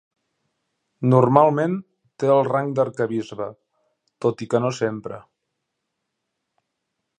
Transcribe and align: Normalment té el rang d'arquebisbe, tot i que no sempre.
Normalment 1.09 1.75
té 2.23 2.31
el 2.37 2.41
rang 2.47 2.71
d'arquebisbe, 2.79 3.49
tot 4.27 4.43
i 4.47 4.51
que 4.55 4.65
no 4.67 4.75
sempre. 4.81 5.23